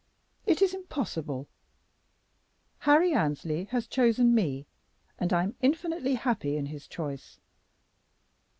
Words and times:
It 0.47 0.63
is 0.63 0.73
impossible. 0.73 1.47
Harry 2.79 3.13
Annesley 3.13 3.65
has 3.65 3.85
chosen 3.85 4.33
me, 4.33 4.65
and 5.19 5.31
I 5.31 5.43
am 5.43 5.55
infinitely 5.61 6.15
happy 6.15 6.57
in 6.57 6.65
his 6.65 6.87
choice." 6.87 7.39